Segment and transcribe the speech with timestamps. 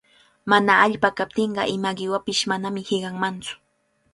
[0.51, 3.53] Mana allpa kaptinqa ima qiwapish manami hiqanmantsu.